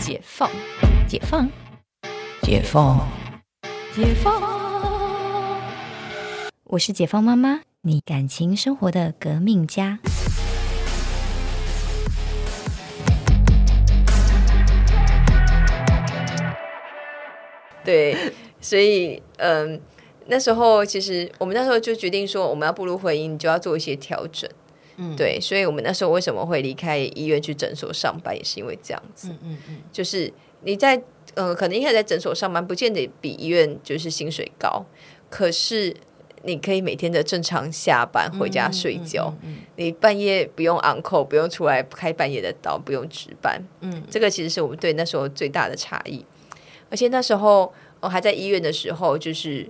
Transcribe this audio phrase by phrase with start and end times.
[0.00, 0.50] 解放，
[1.06, 1.46] 解放，
[2.42, 3.06] 解放，
[3.94, 4.42] 解放。
[6.64, 9.98] 我是解放妈妈，你感情生活的革命家。
[17.84, 19.80] 对，所以嗯，
[20.26, 24.48] 那时候其实我们那时候就决定说，我们要步入婚姻，就要做一些调整。
[25.00, 29.30] 嗯，对，所以我们那时候为什么会离开医院去诊所上班，也是因为这样子。
[29.30, 30.30] 嗯嗯嗯，就是
[30.62, 31.02] 你在
[31.34, 34.84] 呃，可能一开始在诊所上班，不见得比医院就是薪水高，
[35.30, 35.96] 可是
[36.42, 39.32] 你可以每天的正常下班回家睡觉，
[39.76, 43.62] 你半夜不用 uncle，不用出来开半夜的刀，不用值班。
[43.80, 46.24] 嗯，这个其实是我们对那时候最大的差异。
[46.90, 49.68] 而且那时候我还在医院的时候，就是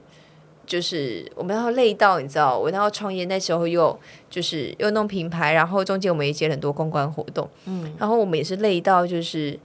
[0.71, 3.99] 就是我们要累到你知道，我要创业那时候又
[4.31, 9.59] 就是又弄品牌，然后中间我们也接很多公关活动，嗯，然后我们也是累到就是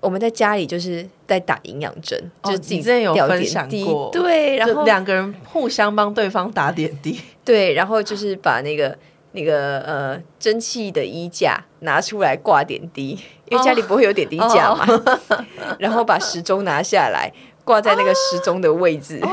[0.00, 8.98] 我们在家里就是在打营养针，就自己有分享过，对，然后两个人互相帮对方打点滴，对，然后就是把那个
[9.32, 13.16] 那个呃蒸汽的衣架拿出来挂点滴。
[13.50, 14.86] 因为家里不会有点滴架嘛，
[15.80, 17.28] 然后把时钟拿下来
[17.64, 19.28] 挂在那个时钟的位置，哦，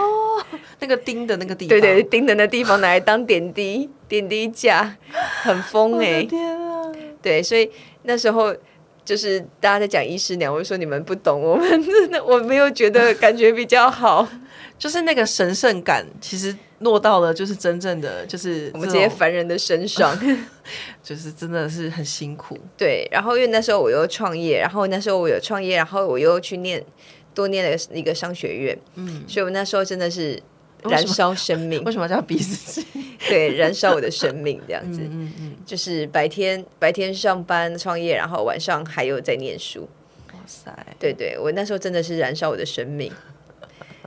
[0.80, 4.96] 那个钉的那个地方，对对，钉的那地方拿来当点滴 点滴架，
[5.42, 6.24] 很疯哎！
[6.24, 6.92] 天啊！
[7.22, 7.70] 对，所以
[8.04, 8.56] 那时候
[9.04, 14.28] 就是大家在讲医师娘，我说你们不懂，我们真的我没有觉得感觉比较好，
[14.78, 16.56] 就是那个神圣感，其实。
[16.82, 20.16] 落到了就是真正的就是我们这些凡人的身上，
[21.02, 22.56] 就是真的是很辛苦。
[22.78, 26.86] 对，然后因为那时候我又创业，然后那时候我有创业，然后我又去念
[27.34, 30.40] 多念了一个商学院，嗯，所以我那时候真的是
[30.92, 31.84] 燃烧生命。
[31.84, 32.84] 为什么叫彼此？
[33.28, 35.02] 对，燃烧我的生命这样子。
[35.04, 39.88] 嗯嗯，就是白天白天上班创业，然后晚上还有在念书。
[40.34, 40.72] 哇塞！
[41.00, 43.12] 对对，我那时候真的是燃烧我的生命。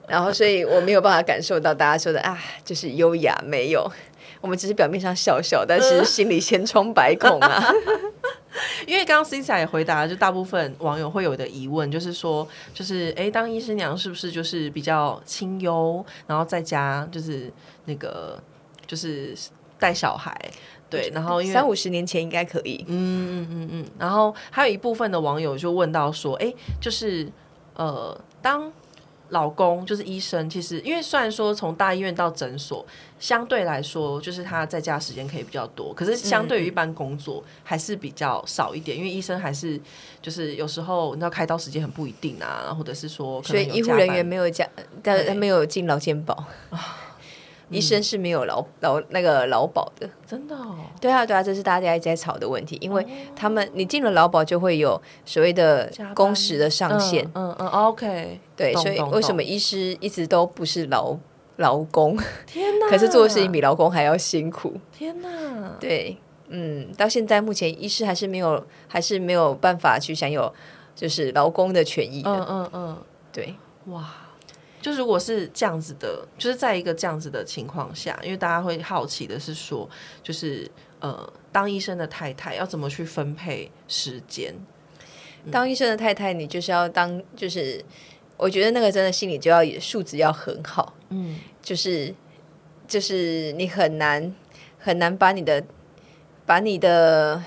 [0.08, 3.90] 然后，所以我没有办法感受到大家说的啊，就是优雅没有。
[4.40, 7.72] 我们只是表面上笑笑，但是心里千疮百孔啊。
[8.90, 17.52] 因为刚刚 c i a 也回答，就大部分网友会有的疑问，就是说，就是哎，当医师娘是不是就是比较清幽，然后在家就是
[17.84, 18.36] 那个
[18.88, 19.32] 就是
[19.78, 20.36] 带小孩，
[20.90, 23.86] 对，然后三五十年前应该可以，嗯嗯嗯嗯。
[23.96, 27.30] 然后还有一部分的网友就问到说，哎，就是
[27.74, 28.72] 呃，当
[29.30, 32.84] 老公就是医生，其实因为虽然说从大医院到诊所，
[33.18, 39.80] 相对来说就是他在家时间可以比较多，可是相对于一般工作还是比较少一点，因为医生还是
[40.20, 44.68] 就是有时候你知道开刀时间很不一定啊，或者是说，所以医护人员没有加，
[45.02, 46.44] 但没有进劳健保。
[47.70, 50.76] 医生是没有劳劳那个劳保的，真的哦？
[51.00, 57.24] 对啊，对啊，这是大家一直在吵的问题，因为他们你进了劳保就会有所谓的工时的上限。
[57.34, 61.16] 嗯嗯，OK，对，所以为什么医师一直都不是劳
[61.56, 62.16] 劳工？
[62.46, 62.88] 天哪！
[62.88, 64.74] 可是做的事情比劳工还要辛苦。
[64.92, 65.28] 天哪！
[65.78, 66.16] 对，
[66.48, 70.52] 嗯，到现在目前医师还是没有，还是没有办法去享有
[70.94, 72.30] 就是劳工的权益的。
[72.30, 72.98] 嗯嗯嗯，
[73.32, 73.54] 对，
[73.86, 74.04] 哇。
[74.80, 79.86] 就如果是这样子的，就是在一个这样子的情况下，因为大家会好奇的是说，
[80.22, 80.66] 就是
[81.00, 84.54] 呃，当医生的太太要怎么去分配时间？
[85.50, 87.84] 当医生的太太，你就是要当，就是
[88.38, 92.14] 我觉得那个真的心里就要素质要很好，嗯，就是
[92.88, 94.34] 就是你很难
[94.78, 95.62] 很难把你的
[96.46, 97.42] 把你的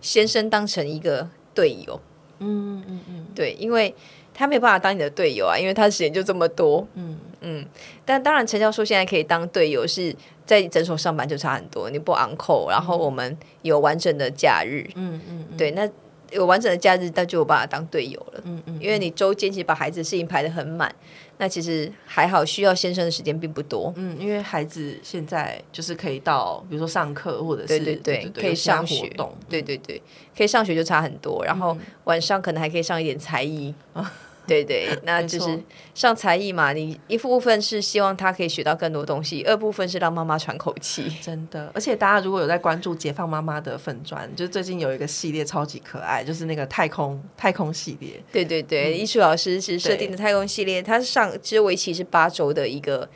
[0.00, 2.00] 先生当成一个队友，
[2.38, 3.94] 嗯嗯嗯，对，因为。
[4.34, 6.86] 他没有办法当你的队友啊，因为他的时间就这么多。
[6.94, 7.64] 嗯嗯，
[8.04, 10.14] 但当然，陈教授现在可以当队友，是
[10.44, 11.88] 在诊所上班就差很多。
[11.88, 14.84] 你不昂扣，然后我们有完整的假日。
[14.96, 15.88] 嗯嗯，对，那
[16.30, 18.40] 有完整的假日，那就有办法当队友了。
[18.44, 20.94] 嗯嗯，因为你周间其实把孩子事情排的很满。
[21.36, 23.92] 那其实还好，需要先生的时间并不多。
[23.96, 29.12] 嗯，因为孩子现在就是可以到，比如说上课或者是对对对，可以上学。
[29.48, 30.00] 对对对，
[30.36, 31.44] 可以上学就差很多。
[31.44, 33.74] 然后晚上可能还可以上一点才艺。
[34.48, 35.62] 对对，那就是
[35.94, 36.72] 上才艺嘛。
[36.72, 41.10] 你一部分是希望他可以学到更多东西，二部分是让妈妈喘口气。
[41.22, 48.22] 真的，而且大家如果有在关注解放妈妈的粉砖，就最近有一个系列超级可爱，就是那个太空太空系列。
[48.30, 53.08] 对对对，艺术老师是设定的太空系列，它是上其实为期是八周的一个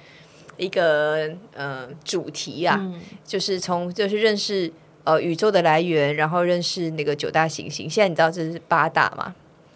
[0.57, 2.81] 一个呃主题啊，
[3.25, 4.73] 就是从就是认识
[5.05, 7.89] 呃宇宙的来源，然后认识那个九大行星。
[7.89, 9.35] 现在你知道这是八大吗？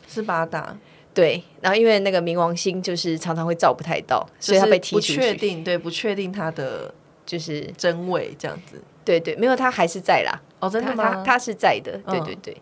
[0.08, 0.76] 是八大。
[1.14, 5.16] 对，然后因为那个冥王星就是常常会照不太到，所以他被踢出去。
[5.16, 6.92] 不确定，对，不确定他的
[7.26, 8.80] 就是真伪这样子。
[9.04, 10.40] 对对，没有，他还是在啦。
[10.60, 11.16] 哦，真的吗？
[11.16, 12.00] 他他是在的。
[12.06, 12.56] 对对对，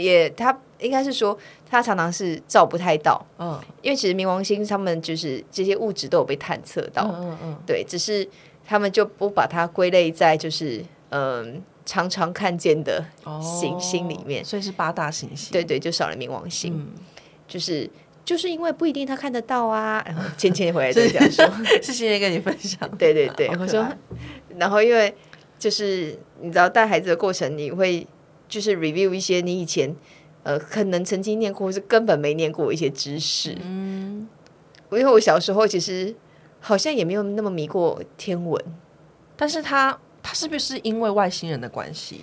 [0.00, 1.36] 也他应该是说
[1.68, 8.28] 他常常是照不太到，嗯因为其实冥王星他们就是这些物质都有被探测到，嗯嗯嗯，对，只是
[8.66, 15.50] 他们就不把它归类在就是嗯、常常看见的哦行星里面，所以是八大行星。
[15.50, 16.92] 对对，就少了冥王星，嗯，
[17.48, 17.90] 就是
[18.24, 20.00] 就是因为不一定他看得到啊。
[20.06, 21.44] 然后芊芊回来就这样说，
[21.82, 22.88] 是谢谢跟你分享。
[22.96, 23.88] 对对对，我说
[24.56, 25.12] 然后因为
[25.58, 28.06] 就是你知道带孩子的过程，你会
[28.48, 29.92] 就是 review 一些你以前
[30.42, 33.56] 呃可能曾经念过，或是根本没念过一些知识。
[33.62, 34.28] 嗯，
[34.92, 36.14] 因为我小时候其实
[36.60, 38.62] 好像也没有那么迷过天文，
[39.36, 42.20] 但是他他是不是因为外星人的关系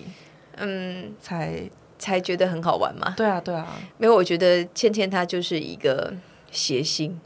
[0.57, 1.69] 嗯，才？
[1.97, 3.13] 才觉得很好玩嘛。
[3.17, 6.13] 对啊，对啊，没有，我觉得倩倩她就是一个
[6.51, 7.19] 谐星，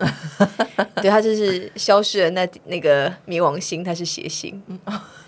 [1.01, 4.61] 对她就是消失了那那个冥王星，她是谐星。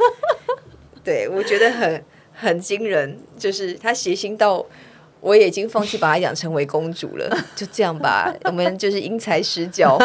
[1.04, 2.04] 对，我觉得很
[2.34, 4.64] 很惊人，就是她谐星到
[5.20, 9.98] 我也已经放弃把她养成为公主了， 就这样吧，我们就是因材施教，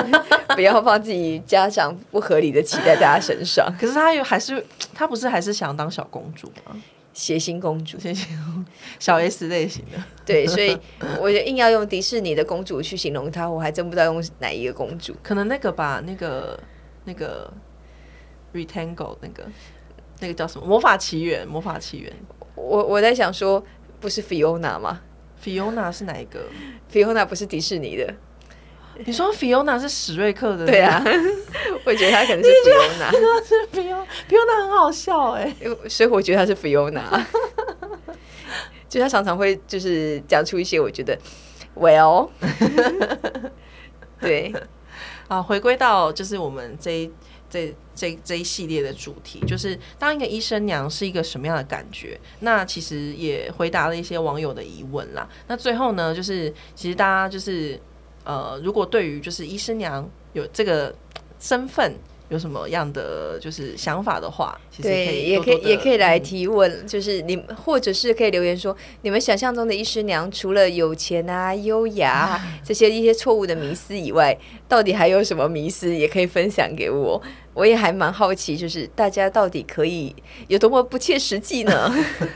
[0.54, 3.70] 不要放自己家长不合理的期待在她身上。
[3.78, 6.76] 可是她又还是她不是还是想当小公主吗？
[7.16, 8.26] 谐星公主，谢谢，
[8.98, 9.92] 小 S 类型的。
[10.26, 10.78] 对，所以
[11.18, 15.16] 我就硬要用迪士尼的公主去形容她，我还真不知道用哪一个公主。
[15.22, 16.60] 可能那个吧，那个
[17.04, 17.50] 那个
[18.52, 19.46] Retangle 那个
[20.20, 20.66] 那个叫什么？
[20.66, 22.12] 魔法奇缘，魔法奇缘。
[22.54, 23.64] 我我在想说，
[23.98, 25.00] 不是 Fiona 吗
[25.42, 26.46] Fiona 是哪一个
[26.92, 28.14] ？？Fiona 不是迪士尼的，
[29.04, 30.66] 你说 Fiona 是史瑞克的？
[30.66, 31.02] 对啊，
[31.84, 34.06] 我觉得他可能是 Fiona，是 Fiona。
[34.28, 35.54] Fiona 很好笑哎、
[35.88, 37.02] 所以我觉得她是 Fiona。
[38.88, 41.19] 就她常常会就是讲出一些我觉得
[41.75, 42.31] Well，
[44.20, 44.54] 对，
[45.28, 47.12] 啊，回归到就是我们这一
[47.50, 52.19] 这这这一系列的主题，就是当一个医生娘是一个什么样的感觉？
[52.40, 55.28] 那其实也回答了一些网友的疑问啦。
[55.49, 57.78] 那最后呢，就是其实大家就是
[58.26, 60.94] 呃，如果对于就是医师娘有这个
[61.38, 61.94] 身份
[62.28, 74.37] 有什么样的就是想法的话，其实可对，以也可以也可以来提问，就是你或者是可以留言说，你们想象中的医师娘除了有钱啊、优雅啊 这些一些错误的迷思以外，
[74.67, 75.94] 到底还有什么迷思？
[75.94, 77.23] 也可以分享给我，
[77.56, 80.14] 我也还蛮好奇，就是大家到底可以
[80.46, 81.90] 有多么不切实际呢？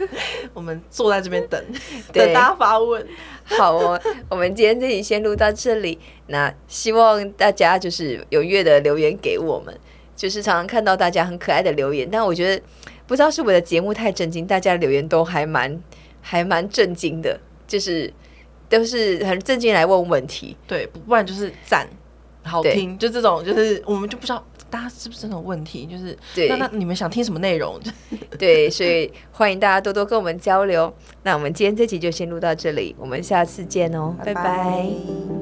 [0.55, 1.63] 我们坐在这边等
[2.11, 3.07] 对等大家发问。
[3.45, 4.01] 好哦，
[4.31, 5.99] 我们今天这里先录到这里。
[6.29, 9.79] 那希望大家就是踊跃的留言给我们，
[10.17, 12.63] 就是常常看到大家很可爱的留言，但我觉得
[13.07, 15.79] 不知道是我的节目太震惊，大家留言都还蛮
[16.23, 17.39] 还蛮震惊的，
[17.69, 18.11] 就是
[18.71, 20.57] 都是很震惊来问问题。
[20.67, 21.87] 对，不不然就是赞，
[22.51, 27.79] 好听，就这种，就是我们就不知道大家是不是这种问题，就是对那那你们想听什么内容？
[28.39, 30.93] 对，所以欢迎大家多多跟我们交流。
[31.23, 35.40] 那我们今天这集就先录到这里，我们下次见哦，拜拜